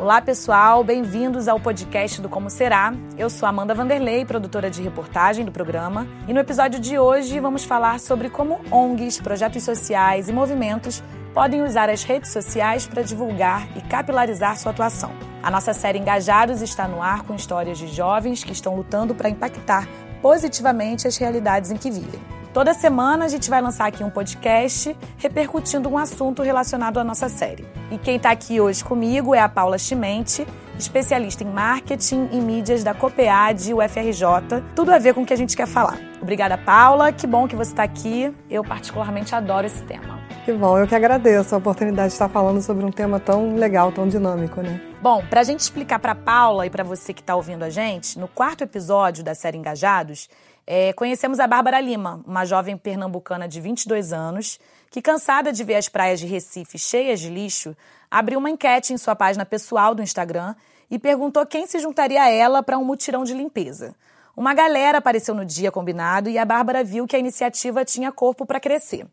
[0.00, 2.92] Olá, pessoal, bem-vindos ao podcast do Como Será.
[3.16, 7.62] Eu sou Amanda Vanderlei, produtora de reportagem do programa, e no episódio de hoje vamos
[7.62, 11.00] falar sobre como ONGs, projetos sociais e movimentos
[11.32, 15.12] podem usar as redes sociais para divulgar e capilarizar sua atuação.
[15.40, 19.30] A nossa série Engajados está no ar com histórias de jovens que estão lutando para
[19.30, 19.86] impactar
[20.20, 22.41] positivamente as realidades em que vivem.
[22.52, 27.26] Toda semana a gente vai lançar aqui um podcast repercutindo um assunto relacionado à nossa
[27.26, 27.66] série.
[27.90, 30.46] E quem está aqui hoje comigo é a Paula Chimente,
[30.78, 34.62] especialista em marketing e mídias da COPEAD UFRJ.
[34.76, 35.98] Tudo a ver com o que a gente quer falar.
[36.20, 37.10] Obrigada, Paula.
[37.10, 38.30] Que bom que você está aqui.
[38.50, 40.20] Eu particularmente adoro esse tema.
[40.44, 43.92] Que bom, eu que agradeço a oportunidade de estar falando sobre um tema tão legal,
[43.92, 44.78] tão dinâmico, né?
[45.00, 48.18] Bom, para a gente explicar para Paula e para você que está ouvindo a gente,
[48.18, 50.28] no quarto episódio da série Engajados,
[50.66, 54.58] é, conhecemos a Bárbara Lima, uma jovem pernambucana de 22 anos,
[54.90, 57.76] que, cansada de ver as praias de Recife cheias de lixo,
[58.10, 60.54] abriu uma enquete em sua página pessoal do Instagram
[60.90, 63.94] e perguntou quem se juntaria a ela para um mutirão de limpeza.
[64.36, 68.46] Uma galera apareceu no dia combinado e a Bárbara viu que a iniciativa tinha corpo
[68.46, 69.06] para crescer.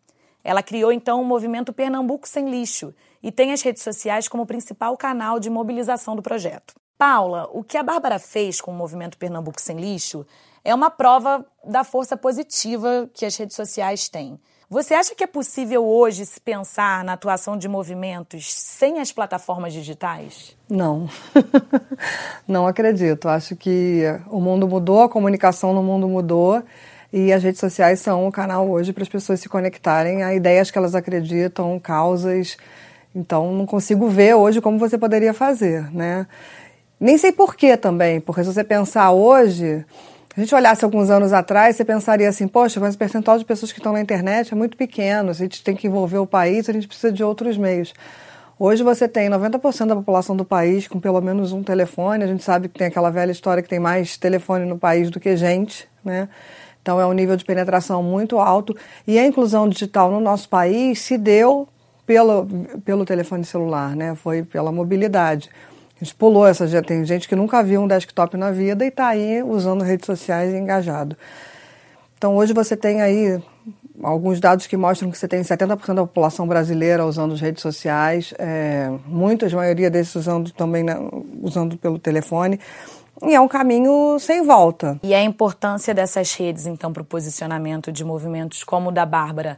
[0.43, 4.95] Ela criou então o movimento Pernambuco Sem Lixo e tem as redes sociais como principal
[4.95, 6.73] canal de mobilização do projeto.
[6.97, 10.25] Paula, o que a Bárbara fez com o movimento Pernambuco Sem Lixo
[10.69, 14.39] é uma prova da força positiva que as redes sociais têm.
[14.69, 19.73] Você acha que é possível hoje se pensar na atuação de movimentos sem as plataformas
[19.73, 20.55] digitais?
[20.69, 21.09] Não.
[22.47, 23.27] Não acredito.
[23.27, 26.61] Acho que o mundo mudou, a comunicação no mundo mudou
[27.11, 30.69] e as redes sociais são o canal hoje para as pessoas se conectarem a ideias
[30.69, 32.57] que elas acreditam, causas.
[33.15, 36.27] Então, não consigo ver hoje como você poderia fazer, né?
[36.99, 39.83] Nem sei porquê também, porque se você pensar hoje,
[40.39, 43.73] a gente olhasse alguns anos atrás, você pensaria assim, poxa, mas o percentual de pessoas
[43.73, 46.71] que estão na internet é muito pequeno, a gente tem que envolver o país, a
[46.71, 47.93] gente precisa de outros meios.
[48.57, 52.41] Hoje você tem 90% da população do país com pelo menos um telefone, a gente
[52.41, 55.89] sabe que tem aquela velha história que tem mais telefone no país do que gente,
[56.05, 56.29] né?
[56.81, 58.73] Então é um nível de penetração muito alto
[59.05, 61.67] e a inclusão digital no nosso país se deu
[62.05, 62.47] pelo,
[62.85, 64.15] pelo telefone celular, né?
[64.15, 65.49] Foi pela mobilidade.
[65.99, 66.85] A gente pulou essa gente.
[66.85, 70.53] Tem gente que nunca viu um desktop na vida e está aí usando redes sociais
[70.53, 71.17] e engajado.
[72.17, 73.41] Então hoje você tem aí
[74.01, 78.33] alguns dados que mostram que você tem 70% da população brasileira usando as redes sociais,
[78.39, 80.85] é, muitas, maioria desses usando também
[81.41, 82.59] usando pelo telefone.
[83.21, 84.97] E é um caminho sem volta.
[85.03, 89.57] E a importância dessas redes, então, para o posicionamento de movimentos como o da Bárbara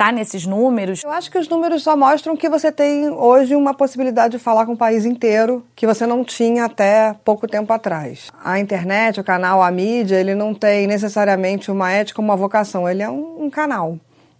[0.00, 1.04] está nesses números?
[1.04, 4.64] Eu acho que os números só mostram que você tem hoje uma possibilidade de falar
[4.64, 8.30] com o país inteiro que você não tinha até pouco tempo atrás.
[8.42, 13.02] A internet, o canal, a mídia, ele não tem necessariamente uma ética, uma vocação, ele
[13.02, 13.98] é um, um canal.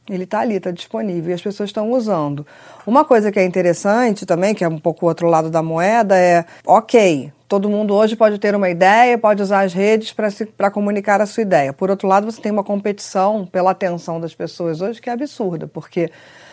[0.09, 2.47] Ele está ali, está disponível e as pessoas estão usando.
[2.87, 6.17] Uma coisa que é interessante também, que é um pouco o outro lado da moeda,
[6.17, 10.15] é ok, todo mundo hoje pode ter uma ideia, pode usar as redes
[10.57, 11.73] para comunicar a sua ideia.
[11.73, 15.67] Por outro lado, você tem uma competição pela atenção das pessoas hoje que é absurda,
[15.67, 16.13] porque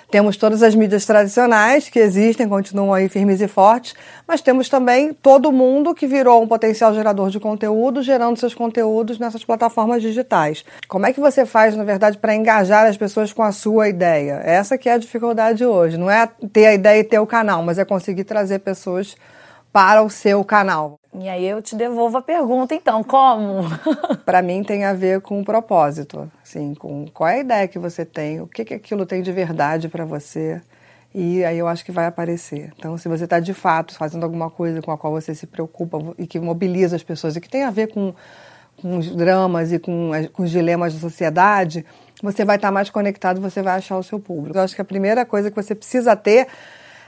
[0.09, 3.93] temos todas as mídias tradicionais que existem, continuam aí firmes e fortes,
[4.27, 9.19] mas temos também todo mundo que virou um potencial gerador de conteúdo, gerando seus conteúdos
[9.19, 10.65] nessas plataformas digitais.
[10.87, 14.41] Como é que você faz, na verdade, para engajar as pessoas com a sua ideia?
[14.43, 15.95] Essa que é a dificuldade hoje.
[15.95, 19.15] Não é ter a ideia e ter o canal, mas é conseguir trazer pessoas
[19.77, 20.99] para o seu canal.
[21.13, 23.61] E aí eu te devolvo a pergunta, então, como?
[24.25, 27.77] para mim tem a ver com o propósito, assim, com qual é a ideia que
[27.77, 30.59] você tem, o que, que aquilo tem de verdade para você.
[31.13, 32.73] E aí eu acho que vai aparecer.
[32.75, 35.99] Então, se você está de fato fazendo alguma coisa com a qual você se preocupa
[36.17, 38.15] e que mobiliza as pessoas e que tem a ver com,
[38.81, 41.85] com os dramas e com, com os dilemas da sociedade,
[42.23, 44.57] você vai estar tá mais conectado, você vai achar o seu público.
[44.57, 46.47] Eu acho que a primeira coisa que você precisa ter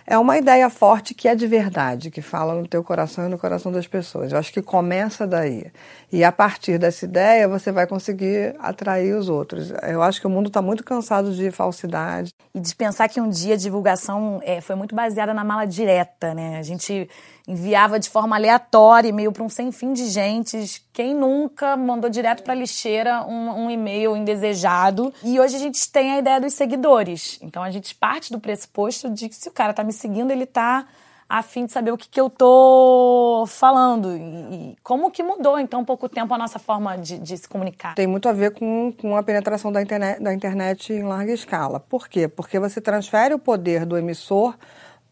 [0.10, 3.38] é uma ideia forte que é de verdade, que fala no teu coração e no
[3.38, 4.32] coração das pessoas.
[4.32, 5.72] Eu acho que começa daí.
[6.12, 9.72] E a partir dessa ideia você vai conseguir atrair os outros.
[9.88, 12.34] Eu acho que o mundo está muito cansado de falsidade.
[12.56, 16.34] E de pensar que um dia a divulgação é, foi muito baseada na mala direta,
[16.34, 16.58] né?
[16.58, 17.08] A gente
[17.50, 20.86] enviava de forma aleatória e-mail para um sem fim de gente.
[20.94, 25.12] Quem nunca mandou direto para a lixeira um, um, e-mail indesejado?
[25.24, 27.40] E hoje a gente tem a ideia dos seguidores.
[27.42, 30.44] Então a gente parte do pressuposto de que se o cara está me seguindo, ele
[30.44, 30.86] está
[31.28, 35.60] a fim de saber o que, que eu tô falando e, e, como que mudou
[35.60, 37.94] então pouco tempo a nossa forma de, de, se comunicar.
[37.94, 41.80] Tem muito a ver com, com a penetração da internet, da internet em larga escala.
[41.80, 42.28] Por quê?
[42.28, 44.56] Porque você transfere o poder do emissor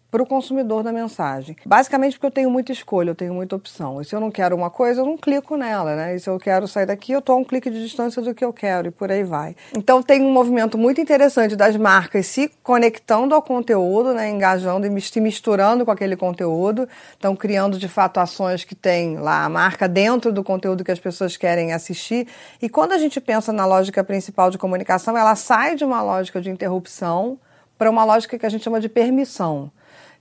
[0.10, 1.56] para o consumidor da mensagem.
[1.66, 4.02] Basicamente porque eu tenho muita escolha, eu tenho muita opção.
[4.02, 6.16] E se eu não quero uma coisa, eu não clico nela, né?
[6.16, 8.44] E se eu quero sair daqui, eu estou a um clique de distância do que
[8.44, 9.56] eu quero e por aí vai.
[9.76, 14.30] Então tem um movimento muito interessante das marcas se conectando ao conteúdo, né?
[14.30, 16.88] Engajando e se misturando com aquele conteúdo.
[17.12, 21.00] Estão criando de fato ações que tem lá a marca dentro do conteúdo que as
[21.00, 22.28] pessoas querem assistir.
[22.62, 26.40] E quando a gente pensa na lógica principal de comunicação, ela sai de uma lógica
[26.40, 27.38] de interrupção
[27.78, 29.70] para uma lógica que a gente chama de permissão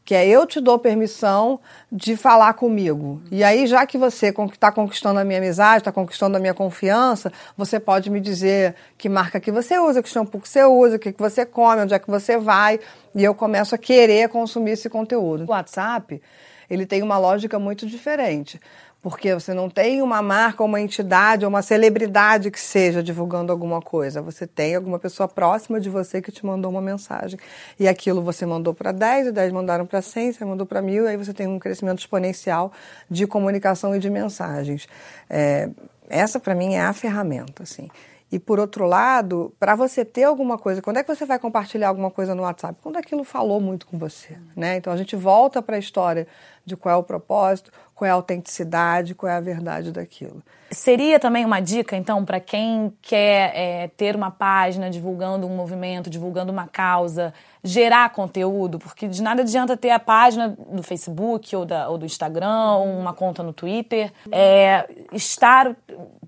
[0.06, 1.58] que é eu te dou permissão
[1.90, 3.20] de falar comigo.
[3.28, 7.32] E aí, já que você está conquistando a minha amizade, está conquistando a minha confiança,
[7.56, 10.98] você pode me dizer que marca que você usa, que shampoo que você usa, o
[11.00, 12.78] que, que você come, onde é que você vai,
[13.16, 15.42] e eu começo a querer consumir esse conteúdo.
[15.42, 16.22] O WhatsApp,
[16.70, 18.60] ele tem uma lógica muito diferente
[19.08, 24.20] porque você não tem uma marca, uma entidade, uma celebridade que seja divulgando alguma coisa.
[24.20, 27.38] Você tem alguma pessoa próxima de você que te mandou uma mensagem.
[27.78, 31.04] E aquilo você mandou para 10, e 10 mandaram para 100, você mandou para mil,
[31.04, 32.72] e aí você tem um crescimento exponencial
[33.08, 34.88] de comunicação e de mensagens.
[35.30, 35.70] É,
[36.08, 37.88] essa, para mim, é a ferramenta, assim.
[38.30, 41.88] E por outro lado, para você ter alguma coisa, quando é que você vai compartilhar
[41.88, 42.76] alguma coisa no WhatsApp?
[42.82, 44.76] Quando aquilo falou muito com você, né?
[44.76, 46.26] Então a gente volta para a história
[46.64, 50.42] de qual é o propósito, qual é a autenticidade, qual é a verdade daquilo.
[50.70, 56.10] Seria também uma dica, então, para quem quer é, ter uma página divulgando um movimento,
[56.10, 57.32] divulgando uma causa,
[57.64, 62.04] gerar conteúdo, porque de nada adianta ter a página do Facebook ou, da, ou do
[62.04, 65.74] Instagram, ou uma conta no Twitter, é, estar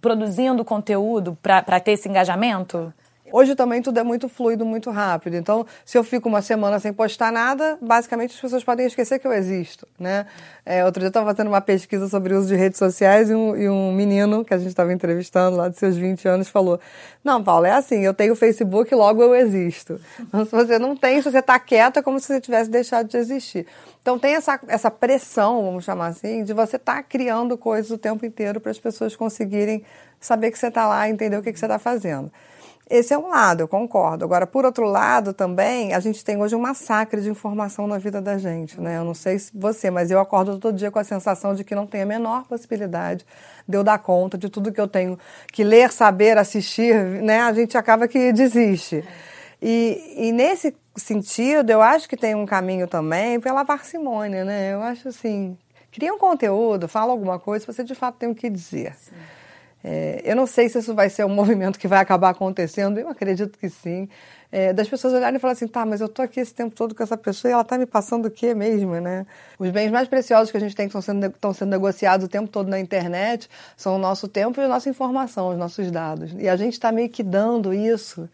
[0.00, 2.94] produzindo conteúdo para ter esse engajamento?
[3.32, 5.36] Hoje também tudo é muito fluido, muito rápido.
[5.36, 9.26] Então, se eu fico uma semana sem postar nada, basicamente as pessoas podem esquecer que
[9.26, 10.26] eu existo, né?
[10.64, 13.34] É, outro dia eu estava fazendo uma pesquisa sobre o uso de redes sociais e
[13.34, 16.80] um, e um menino que a gente estava entrevistando lá de seus 20 anos falou:
[17.25, 20.00] Não, Paulo, é assim, eu tenho Facebook, logo eu existo.
[20.20, 23.08] Então, se você não tem, se você está quieto, é como se você tivesse deixado
[23.08, 23.66] de existir.
[24.08, 27.98] Então tem essa, essa pressão, vamos chamar assim, de você estar tá criando coisas o
[27.98, 29.84] tempo inteiro para as pessoas conseguirem
[30.19, 32.30] saber que você está lá, entender o que, que você está fazendo.
[32.90, 34.25] Esse é um lado, eu concordo.
[34.25, 38.20] Agora, por outro lado, também, a gente tem hoje um massacre de informação na vida
[38.20, 38.96] da gente, né?
[38.96, 41.75] Eu não sei se você, mas eu acordo todo dia com a sensação de que
[41.75, 43.26] não tem a menor possibilidade
[43.69, 45.19] de eu dar conta de tudo que eu tenho
[45.52, 47.40] que ler, saber, assistir, né?
[47.43, 49.05] A gente acaba que desiste.
[49.61, 54.73] E, e nesse sentido, eu acho que tem um caminho também pela parcimônia, né?
[54.73, 55.58] Eu acho assim,
[55.93, 58.94] cria um conteúdo, fala alguma coisa, você de fato tem o que dizer.
[58.94, 59.14] Sim.
[59.82, 63.08] É, eu não sei se isso vai ser um movimento que vai acabar acontecendo, eu
[63.08, 64.08] acredito que sim.
[64.50, 66.94] É, das pessoas olharem e falarem assim, tá, mas eu tô aqui esse tempo todo
[66.94, 69.26] com essa pessoa e ela tá me passando o quê mesmo, né?
[69.58, 72.28] Os bens mais preciosos que a gente tem que estão sendo, estão sendo negociados o
[72.28, 76.32] tempo todo na internet são o nosso tempo e a nossa informação, os nossos dados.
[76.38, 78.26] E a gente está meio que dando isso,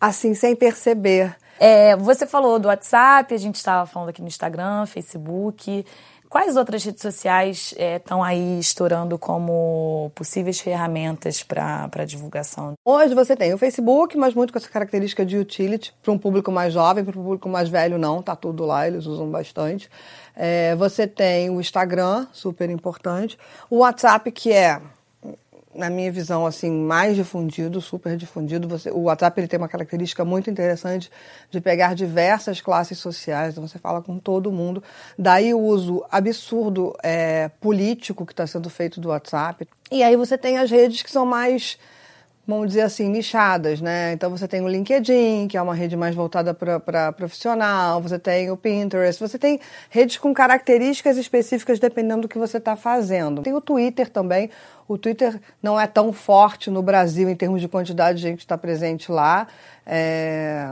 [0.00, 1.36] assim, sem perceber.
[1.60, 5.84] É, você falou do WhatsApp, a gente estava falando aqui no Instagram, Facebook.
[6.30, 12.74] Quais outras redes sociais estão é, aí estourando como possíveis ferramentas para divulgação?
[12.84, 16.52] Hoje você tem o Facebook, mas muito com essa característica de utility para um público
[16.52, 19.90] mais jovem, para um público mais velho não, tá tudo lá, eles usam bastante.
[20.36, 23.36] É, você tem o Instagram, super importante.
[23.68, 24.80] O WhatsApp, que é
[25.74, 28.66] na minha visão, assim, mais difundido, super difundido.
[28.68, 31.10] Você, o WhatsApp ele tem uma característica muito interessante
[31.50, 34.82] de pegar diversas classes sociais, então você fala com todo mundo.
[35.18, 39.66] Daí o uso absurdo é, político que está sendo feito do WhatsApp.
[39.90, 41.78] E aí você tem as redes que são mais
[42.56, 44.12] vamos dizer assim, nichadas, né?
[44.12, 48.50] Então você tem o LinkedIn, que é uma rede mais voltada para profissional, você tem
[48.50, 53.42] o Pinterest, você tem redes com características específicas dependendo do que você está fazendo.
[53.42, 54.50] Tem o Twitter também.
[54.86, 58.44] O Twitter não é tão forte no Brasil em termos de quantidade de gente que
[58.44, 59.46] está presente lá.
[59.86, 60.68] É...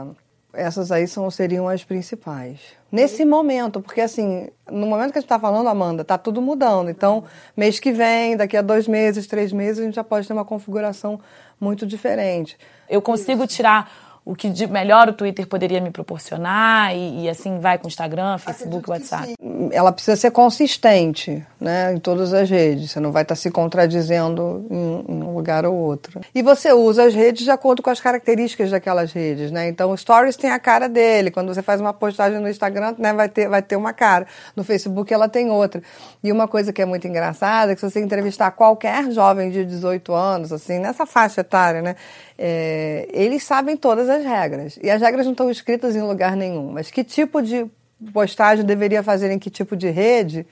[0.51, 2.59] Essas aí são, seriam as principais.
[2.91, 6.89] Nesse momento, porque assim, no momento que a gente está falando, Amanda, está tudo mudando.
[6.89, 7.23] Então,
[7.55, 10.45] mês que vem, daqui a dois meses, três meses, a gente já pode ter uma
[10.45, 11.19] configuração
[11.59, 12.57] muito diferente.
[12.89, 17.57] Eu consigo tirar o que de melhor o Twitter poderia me proporcionar e, e assim
[17.57, 19.33] vai com o Instagram, Facebook, WhatsApp.
[19.71, 22.91] Ela precisa ser consistente, né, em todas as redes.
[22.91, 26.21] Você não vai estar se contradizendo em, em, um lugar ou outro.
[26.35, 29.67] E você usa as redes de acordo com as características daquelas redes, né?
[29.67, 31.31] Então, o Stories tem a cara dele.
[31.31, 34.27] Quando você faz uma postagem no Instagram, né, vai ter vai ter uma cara.
[34.55, 35.81] No Facebook ela tem outra.
[36.23, 39.65] E uma coisa que é muito engraçada é que se você entrevistar qualquer jovem de
[39.65, 41.95] 18 anos, assim, nessa faixa etária, né,
[42.41, 44.79] é, eles sabem todas as regras.
[44.81, 46.71] E as regras não estão escritas em lugar nenhum.
[46.71, 47.69] Mas que tipo de
[48.13, 50.47] postagem deveria fazer em que tipo de rede,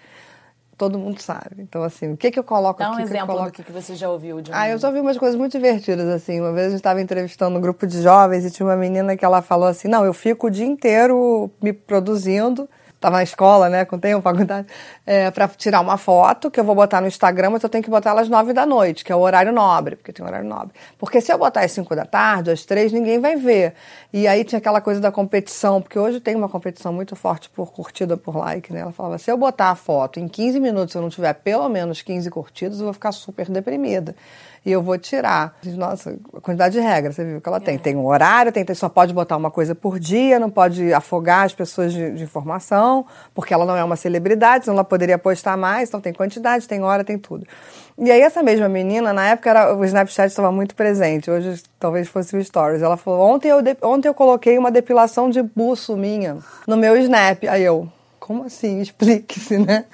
[0.77, 1.55] todo mundo sabe.
[1.59, 3.03] Então, assim, o que, que eu coloco Dá um aqui?
[3.03, 3.57] exemplo que coloco...
[3.57, 4.53] do que você já ouviu de um...
[4.53, 6.41] Ah, eu já ouvi umas coisas muito divertidas, assim.
[6.41, 9.23] Uma vez a gente estava entrevistando um grupo de jovens e tinha uma menina que
[9.23, 13.85] ela falou assim, não, eu fico o dia inteiro me produzindo estava na escola, né,
[13.85, 14.67] com tempo, faculdade,
[15.05, 17.89] é, para tirar uma foto que eu vou botar no Instagram, mas eu tenho que
[17.89, 20.73] botar ela às nove da noite, que é o horário nobre, porque tem horário nobre.
[20.97, 23.73] Porque se eu botar às cinco da tarde, às três, ninguém vai ver.
[24.11, 27.71] E aí tinha aquela coisa da competição, porque hoje tem uma competição muito forte por
[27.71, 28.81] curtida, por like, né?
[28.81, 31.69] Ela falava, se eu botar a foto em 15 minutos, se eu não tiver pelo
[31.69, 34.15] menos 15 curtidas, eu vou ficar super deprimida
[34.65, 35.57] e eu vou tirar.
[35.63, 37.75] Nossa, a quantidade de regras, você viu que ela tem.
[37.75, 37.77] É.
[37.77, 41.53] Tem um horário, tem, só pode botar uma coisa por dia, não pode afogar as
[41.53, 45.89] pessoas de, de, informação, porque ela não é uma celebridade, senão ela poderia postar mais,
[45.89, 47.45] então tem quantidade, tem hora, tem tudo.
[47.97, 52.07] E aí essa mesma menina, na época era, o Snapchat estava muito presente, hoje talvez
[52.07, 52.81] fosse o Stories.
[52.81, 56.37] Ela falou, ontem eu, ontem eu coloquei uma depilação de buço minha
[56.67, 57.43] no meu Snap.
[57.49, 57.87] Aí eu,
[58.19, 58.81] como assim?
[58.81, 59.85] Explique-se, né?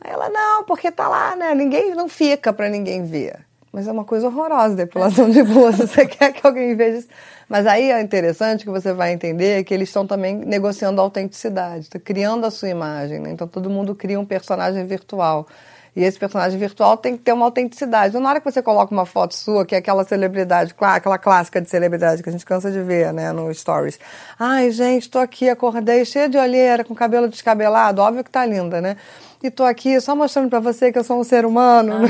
[0.00, 1.54] Aí ela, não, porque tá lá, né?
[1.54, 3.43] Ninguém não fica para ninguém ver.
[3.74, 5.84] Mas é uma coisa horrorosa, depilação de bolsa.
[5.88, 7.08] Você quer que alguém veja isso?
[7.48, 11.90] Mas aí é interessante que você vai entender que eles estão também negociando a autenticidade,
[11.90, 13.18] tá criando a sua imagem.
[13.18, 13.32] Né?
[13.32, 15.48] Então todo mundo cria um personagem virtual.
[15.96, 18.10] E esse personagem virtual tem que ter uma autenticidade.
[18.10, 21.60] Então, na hora que você coloca uma foto sua, que é aquela celebridade, aquela clássica
[21.60, 23.98] de celebridade que a gente cansa de ver, né, no Stories.
[24.38, 28.80] Ai, gente, tô aqui, acordei cheia de olheira, com cabelo descabelado, óbvio que tá linda,
[28.80, 28.96] né?
[29.44, 32.08] E tô aqui só mostrando para você que eu sou um ser humano, né?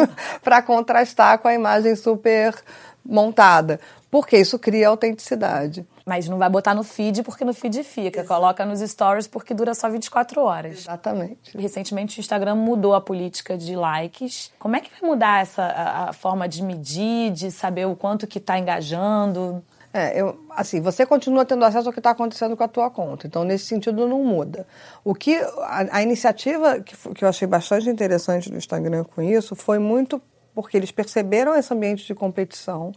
[0.42, 2.54] para contrastar com a imagem super
[3.04, 3.78] montada.
[4.10, 5.86] Porque isso cria autenticidade.
[6.06, 8.24] Mas não vai botar no feed porque no feed fica.
[8.24, 10.78] Coloca nos stories porque dura só 24 horas.
[10.78, 11.56] Exatamente.
[11.56, 14.50] Recentemente o Instagram mudou a política de likes.
[14.58, 18.26] Como é que vai mudar essa a, a forma de medir, de saber o quanto
[18.26, 19.62] que está engajando?
[19.92, 23.26] É, eu, assim, você continua tendo acesso ao que está acontecendo com a tua conta.
[23.26, 24.66] Então, nesse sentido, não muda.
[25.04, 29.56] O que a, a iniciativa que, que eu achei bastante interessante no Instagram com isso
[29.56, 30.22] foi muito
[30.54, 32.92] porque eles perceberam esse ambiente de competição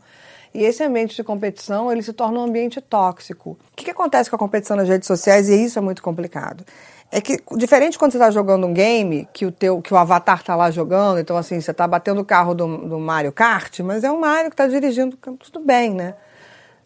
[0.54, 3.52] e esse ambiente de competição ele se torna um ambiente tóxico.
[3.52, 6.64] O que, que acontece com a competição nas redes sociais e isso é muito complicado?
[7.12, 10.40] É que, diferente quando você está jogando um game, que o, teu, que o avatar
[10.40, 14.04] está lá jogando, então assim, você está batendo o carro do, do Mario Kart, mas
[14.04, 16.16] é o Mario que está dirigindo, tudo bem, né?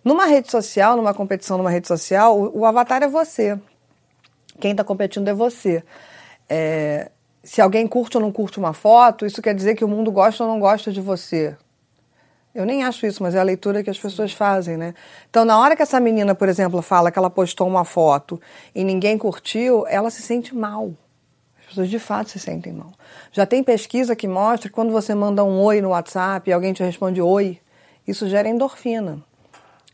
[0.07, 3.59] Numa rede social, numa competição numa rede social, o, o avatar é você.
[4.57, 5.83] Quem está competindo é você.
[6.47, 7.11] É,
[7.43, 10.45] se alguém curte ou não curte uma foto, isso quer dizer que o mundo gosta
[10.45, 11.57] ou não gosta de você.
[12.55, 14.93] Eu nem acho isso, mas é a leitura que as pessoas fazem, né?
[15.29, 18.39] Então, na hora que essa menina, por exemplo, fala que ela postou uma foto
[18.73, 20.93] e ninguém curtiu, ela se sente mal.
[21.59, 22.93] As pessoas de fato se sentem mal.
[23.33, 26.71] Já tem pesquisa que mostra que quando você manda um oi no WhatsApp e alguém
[26.71, 27.59] te responde oi,
[28.07, 29.26] isso gera endorfina.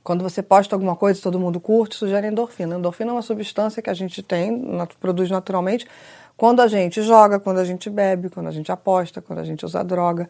[0.04, 2.76] Quando você posta alguma coisa e todo mundo curte, isso gera endorfina.
[2.76, 4.62] Endorfina é uma substância que a gente tem,
[5.00, 5.88] produz naturalmente,
[6.36, 9.66] quando a gente joga, quando a gente bebe, quando a gente aposta, quando a gente
[9.66, 10.28] usa droga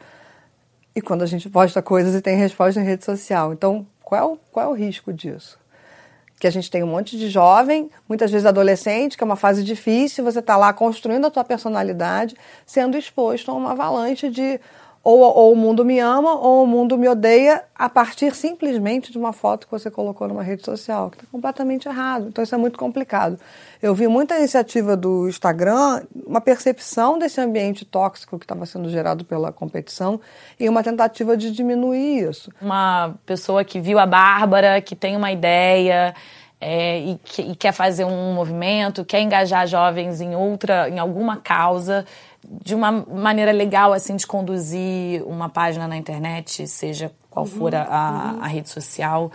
[0.95, 3.51] e quando a gente posta coisas e tem resposta em rede social.
[3.51, 5.57] Então, qual é o, qual é o risco disso?
[6.39, 9.63] Que a gente tem um monte de jovem, muitas vezes adolescente, que é uma fase
[9.63, 14.59] difícil, você está lá construindo a tua personalidade, sendo exposto a uma avalanche de
[15.03, 19.17] ou, ou, o mundo me ama ou o mundo me odeia a partir simplesmente de
[19.17, 22.27] uma foto que você colocou numa rede social, que está completamente errado.
[22.29, 23.37] Então isso é muito complicado.
[23.81, 29.25] Eu vi muita iniciativa do Instagram, uma percepção desse ambiente tóxico que estava sendo gerado
[29.25, 30.21] pela competição
[30.57, 32.49] e uma tentativa de diminuir isso.
[32.61, 36.15] Uma pessoa que viu a Bárbara, que tem uma ideia.
[36.65, 41.35] É, e, que, e quer fazer um movimento, quer engajar jovens em outra, em alguma
[41.35, 42.05] causa,
[42.41, 47.83] de uma maneira legal assim de conduzir uma página na internet, seja qual for a,
[47.83, 49.29] a, a rede social,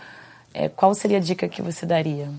[0.53, 2.29] é, qual seria a dica que você daria?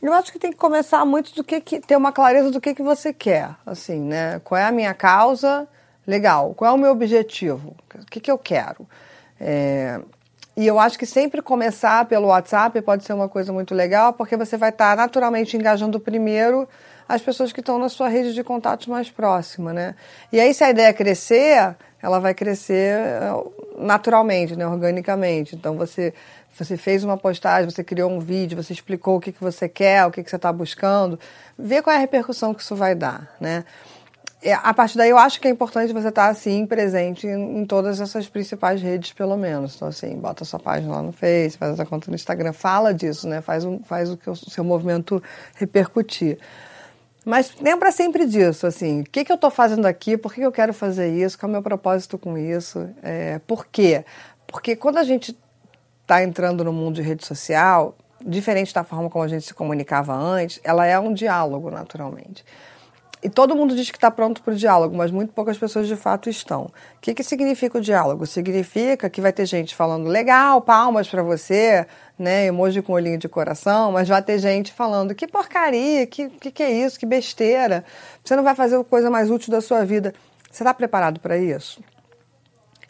[0.00, 2.72] Eu acho que tem que começar muito do que, que ter uma clareza do que,
[2.74, 4.40] que você quer, assim, né?
[4.44, 5.68] Qual é a minha causa?
[6.06, 6.54] Legal.
[6.54, 7.74] Qual é o meu objetivo?
[7.94, 8.86] O que, que eu quero?
[9.38, 10.00] É,
[10.60, 14.36] e eu acho que sempre começar pelo WhatsApp pode ser uma coisa muito legal, porque
[14.36, 16.68] você vai estar naturalmente engajando primeiro
[17.08, 19.94] as pessoas que estão na sua rede de contatos mais próxima, né?
[20.30, 23.32] E aí, se a ideia crescer, ela vai crescer eh,
[23.78, 24.66] naturalmente, né?
[24.66, 25.56] organicamente.
[25.56, 26.12] Então, você,
[26.54, 30.04] você fez uma postagem, você criou um vídeo, você explicou o que, que você quer,
[30.04, 31.18] o que, que você está buscando,
[31.58, 33.64] vê qual é a repercussão que isso vai dar, né?
[34.42, 37.58] É, a partir daí, eu acho que é importante você estar, tá, assim, presente em,
[37.58, 39.76] em, todas essas principais redes, pelo menos.
[39.76, 43.28] Então, assim, bota sua página lá no Face, faz a conta no Instagram, fala disso,
[43.28, 43.42] né?
[43.42, 45.22] Faz, um, faz o, que o seu movimento
[45.56, 46.38] repercutir.
[47.24, 50.46] Mas lembra sempre disso, assim, o que, que eu estou fazendo aqui, por que, que
[50.46, 54.06] eu quero fazer isso, qual é o meu propósito com isso, é, por quê?
[54.46, 55.36] Porque quando a gente
[56.00, 57.94] está entrando no mundo de rede social,
[58.24, 62.42] diferente da forma como a gente se comunicava antes, ela é um diálogo, naturalmente.
[63.22, 65.94] E todo mundo diz que está pronto para o diálogo, mas muito poucas pessoas de
[65.94, 66.62] fato estão.
[66.62, 68.26] O que, que significa o diálogo?
[68.26, 71.86] Significa que vai ter gente falando legal, palmas para você,
[72.18, 76.50] né, emoji com olhinho de coração, mas vai ter gente falando que porcaria, que, que,
[76.50, 77.84] que é isso, que besteira.
[78.24, 80.14] Você não vai fazer coisa mais útil da sua vida.
[80.50, 81.82] Você está preparado para isso?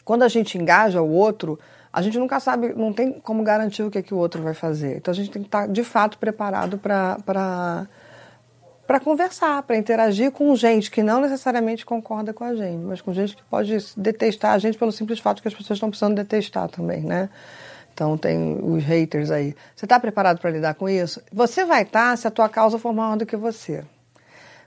[0.05, 1.59] Quando a gente engaja o outro,
[1.91, 4.53] a gente nunca sabe, não tem como garantir o que, é que o outro vai
[4.53, 4.95] fazer.
[4.95, 7.87] Então a gente tem que estar tá, de fato preparado para
[8.91, 13.13] para conversar, para interagir com gente que não necessariamente concorda com a gente, mas com
[13.13, 16.67] gente que pode detestar a gente pelo simples fato que as pessoas estão precisando detestar
[16.67, 17.29] também, né?
[17.93, 19.55] Então tem os haters aí.
[19.73, 21.21] Você está preparado para lidar com isso?
[21.31, 23.81] Você vai estar tá se a tua causa for maior do que você.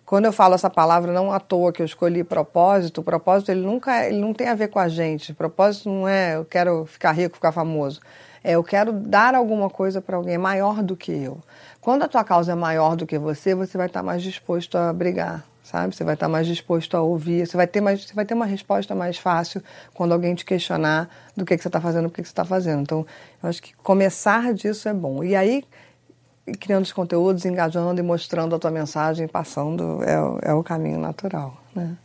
[0.07, 3.61] Quando eu falo essa palavra, não à toa que eu escolhi propósito, o propósito ele
[3.61, 5.33] nunca ele não tem a ver com a gente.
[5.33, 8.01] O propósito não é eu quero ficar rico, ficar famoso.
[8.43, 11.43] É eu quero dar alguma coisa para alguém maior do que eu.
[11.85, 14.91] Quando a tua causa é maior do que você, você vai estar mais disposto a
[14.91, 15.95] brigar, sabe?
[15.95, 18.47] Você vai estar mais disposto a ouvir, você vai ter, mais, você vai ter uma
[18.47, 19.63] resposta mais fácil
[19.93, 22.43] quando alguém te questionar do que, que você está fazendo, o que, que você está
[22.43, 22.81] fazendo.
[22.81, 23.07] Então,
[23.43, 25.23] eu acho que começar disso é bom.
[25.23, 25.63] E aí,
[26.59, 31.55] criando os conteúdos, engajando e mostrando a tua mensagem, passando, é, é o caminho natural,
[31.77, 31.99] né?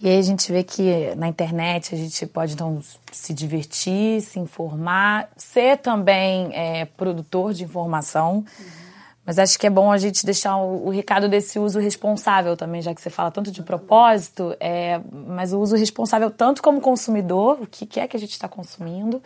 [0.00, 2.82] E aí a gente vê que na internet a gente pode então
[3.12, 8.44] se divertir, se informar, ser também é, produtor de informação.
[8.58, 8.85] Uhum
[9.26, 12.80] mas acho que é bom a gente deixar o, o, recado desse uso responsável também,
[12.80, 17.58] já que você fala tanto de propósito, é, mas o uso responsável tanto como consumidor,
[17.60, 19.20] o que, que é que a gente está consumindo,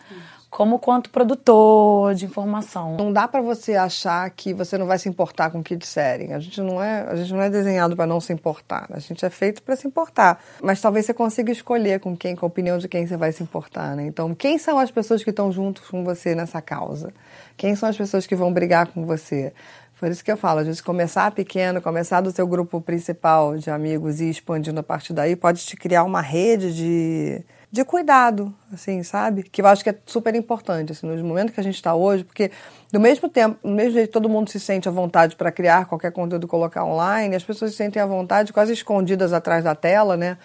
[0.50, 2.96] como quanto produtor de informação.
[2.96, 6.32] Não dá para você achar que você não vai se importar com o que disserem.
[6.32, 8.86] A gente não é, a gente não é desenhado para não se importar.
[8.90, 10.42] A gente é feito para se importar.
[10.60, 13.44] Mas talvez você consiga escolher com quem, com a opinião de quem você vai se
[13.44, 14.04] importar, né?
[14.06, 17.12] Então, quem são as pessoas que estão juntos com você nessa causa?
[17.56, 19.52] Quem são as pessoas que vão brigar com você?
[20.00, 23.70] Por isso que eu falo, a gente começar pequeno, começar do seu grupo principal de
[23.70, 29.02] amigos e expandindo a partir daí, pode te criar uma rede de, de cuidado, assim,
[29.02, 29.44] sabe?
[29.44, 32.24] Que eu acho que é super importante, assim, no momento que a gente está hoje,
[32.24, 32.50] porque
[32.92, 36.10] do mesmo tempo, no mesmo jeito todo mundo se sente à vontade para criar qualquer
[36.10, 40.36] conteúdo colocar online, as pessoas se sentem à vontade, quase escondidas atrás da tela, né?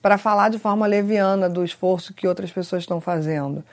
[0.00, 3.64] Para falar de forma leviana do esforço que outras pessoas estão fazendo.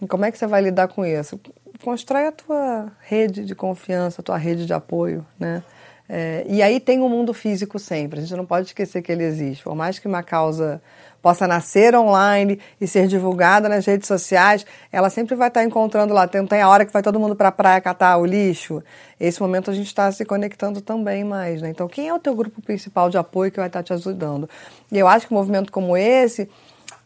[0.00, 1.40] E como é que você vai lidar com isso?
[1.82, 5.62] constrói a tua rede de confiança, a tua rede de apoio, né?
[6.08, 9.24] É, e aí tem o mundo físico sempre, a gente não pode esquecer que ele
[9.24, 9.62] existe.
[9.62, 10.82] Por mais que uma causa
[11.24, 16.28] possa nascer online e ser divulgada nas redes sociais, ela sempre vai estar encontrando lá.
[16.28, 18.82] Tem, tem a hora que vai todo mundo para a praia catar o lixo.
[19.18, 21.62] Esse momento a gente está se conectando também mais.
[21.62, 21.70] Né?
[21.70, 24.46] Então, quem é o teu grupo principal de apoio que vai estar te ajudando?
[24.92, 26.46] E eu acho que um movimento como esse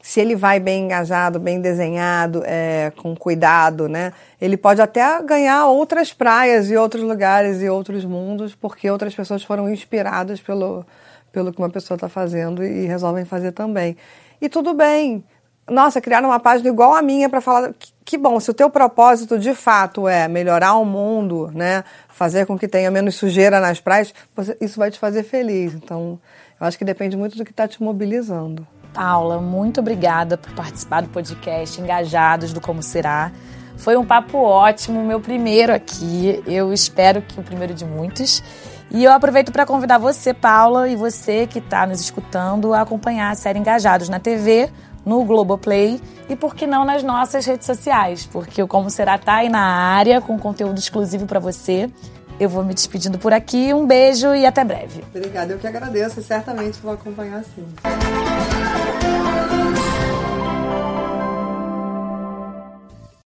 [0.02, 4.12] se ele vai bem engajado, bem desenhado, é, com cuidado, né?
[4.40, 9.44] Ele pode até ganhar outras praias e outros lugares e outros mundos, porque outras pessoas
[9.44, 10.84] foram inspiradas pelo,
[11.32, 13.96] pelo que uma pessoa está fazendo e resolvem fazer também.
[14.40, 15.24] E tudo bem.
[15.70, 17.74] Nossa, criaram uma página igual a minha para falar.
[17.78, 21.84] Que, que bom, se o teu propósito de fato é melhorar o mundo, né?
[22.08, 25.74] Fazer com que tenha menos sujeira nas praias, você, isso vai te fazer feliz.
[25.74, 26.18] Então,
[26.58, 28.66] eu acho que depende muito do que está te mobilizando.
[28.94, 33.30] Paula, muito obrigada por participar do podcast Engajados do Como Será.
[33.76, 36.42] Foi um papo ótimo, meu primeiro aqui.
[36.46, 38.42] Eu espero que o primeiro de muitos.
[38.90, 43.30] E eu aproveito para convidar você, Paula, e você que está nos escutando, a acompanhar
[43.30, 44.70] a série Engajados na TV,
[45.04, 49.36] no Globoplay e, por que não, nas nossas redes sociais, porque o Como Será tá
[49.36, 51.90] aí na área com conteúdo exclusivo para você.
[52.38, 53.74] Eu vou me despedindo por aqui.
[53.74, 55.02] Um beijo e até breve.
[55.14, 57.66] Obrigada, eu que agradeço e certamente vou acompanhar sim.